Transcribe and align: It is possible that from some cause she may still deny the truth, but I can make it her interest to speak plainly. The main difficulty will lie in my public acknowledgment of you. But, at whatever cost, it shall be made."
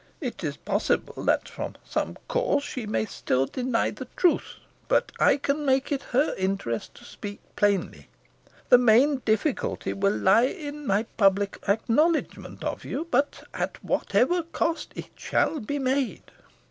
It 0.19 0.43
is 0.43 0.57
possible 0.57 1.23
that 1.25 1.47
from 1.47 1.75
some 1.85 2.17
cause 2.27 2.63
she 2.63 2.87
may 2.87 3.05
still 3.05 3.45
deny 3.45 3.91
the 3.91 4.07
truth, 4.15 4.55
but 4.87 5.11
I 5.19 5.37
can 5.37 5.63
make 5.63 5.91
it 5.91 6.01
her 6.05 6.33
interest 6.39 6.95
to 6.95 7.03
speak 7.05 7.39
plainly. 7.55 8.09
The 8.69 8.79
main 8.79 9.17
difficulty 9.17 9.93
will 9.93 10.17
lie 10.17 10.47
in 10.49 10.87
my 10.87 11.03
public 11.17 11.59
acknowledgment 11.67 12.63
of 12.63 12.83
you. 12.83 13.09
But, 13.11 13.43
at 13.53 13.77
whatever 13.83 14.41
cost, 14.41 14.91
it 14.95 15.11
shall 15.15 15.59
be 15.59 15.77
made." 15.77 16.23